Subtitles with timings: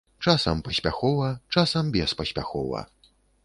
[0.27, 2.85] Часам паспяхова, часам беспаспяхова.